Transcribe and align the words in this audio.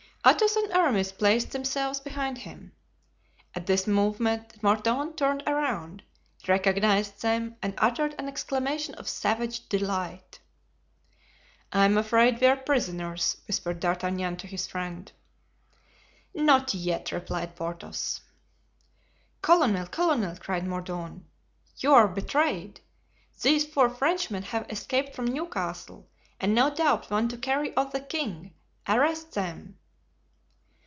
Athos 0.23 0.55
and 0.55 0.71
Aramis 0.71 1.11
placed 1.13 1.49
themselves 1.51 1.99
behind 1.99 2.37
him. 2.37 2.73
At 3.55 3.65
this 3.65 3.87
movement 3.87 4.61
Mordaunt 4.61 5.17
turned 5.17 5.41
around, 5.47 6.03
recognized 6.47 7.23
them, 7.23 7.55
and 7.63 7.73
uttered 7.79 8.13
an 8.19 8.27
exclamation 8.27 8.93
of 8.95 9.09
savage 9.09 9.67
delight. 9.67 10.39
"I'm 11.73 11.97
afraid 11.97 12.39
we 12.39 12.45
are 12.45 12.55
prisoners," 12.55 13.37
whispered 13.47 13.79
D'Artagnan 13.79 14.37
to 14.37 14.45
his 14.45 14.67
friend. 14.67 15.11
"Not 16.35 16.75
yet," 16.75 17.11
replied 17.11 17.55
Porthos. 17.55 18.21
"Colonel, 19.41 19.87
colonel," 19.87 20.35
cried 20.39 20.67
Mordaunt, 20.67 21.23
"you 21.77 21.95
are 21.95 22.07
betrayed. 22.07 22.79
These 23.41 23.65
four 23.65 23.89
Frenchmen 23.89 24.43
have 24.43 24.69
escaped 24.69 25.15
from 25.15 25.25
Newcastle, 25.33 26.07
and 26.39 26.53
no 26.53 26.69
doubt 26.71 27.09
want 27.09 27.31
to 27.31 27.39
carry 27.39 27.75
off 27.75 27.91
the 27.91 27.99
king. 28.01 28.53
Arrest 28.87 29.31
them." 29.31 29.79